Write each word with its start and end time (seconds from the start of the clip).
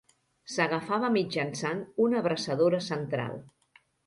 S'agafava 0.53 1.11
mitjançant 1.17 1.83
una 2.07 2.19
abraçadora 2.23 2.81
central. 2.89 3.39